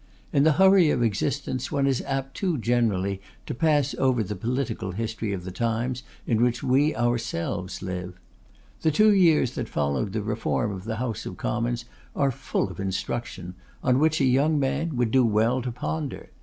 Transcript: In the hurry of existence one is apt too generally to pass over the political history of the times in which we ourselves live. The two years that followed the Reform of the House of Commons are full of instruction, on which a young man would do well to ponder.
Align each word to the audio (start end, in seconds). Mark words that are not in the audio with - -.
In 0.33 0.41
the 0.41 0.53
hurry 0.53 0.89
of 0.89 1.03
existence 1.03 1.71
one 1.71 1.85
is 1.85 2.01
apt 2.07 2.35
too 2.35 2.57
generally 2.57 3.21
to 3.45 3.53
pass 3.53 3.93
over 3.99 4.23
the 4.23 4.35
political 4.35 4.93
history 4.93 5.31
of 5.31 5.43
the 5.43 5.51
times 5.51 6.01
in 6.25 6.41
which 6.41 6.63
we 6.63 6.95
ourselves 6.95 7.83
live. 7.83 8.19
The 8.81 8.89
two 8.89 9.13
years 9.13 9.53
that 9.53 9.69
followed 9.69 10.13
the 10.13 10.23
Reform 10.23 10.71
of 10.71 10.85
the 10.85 10.95
House 10.95 11.27
of 11.27 11.37
Commons 11.37 11.85
are 12.15 12.31
full 12.31 12.71
of 12.71 12.79
instruction, 12.79 13.53
on 13.83 13.99
which 13.99 14.19
a 14.19 14.25
young 14.25 14.59
man 14.59 14.95
would 14.95 15.11
do 15.11 15.23
well 15.23 15.61
to 15.61 15.71
ponder. 15.71 16.31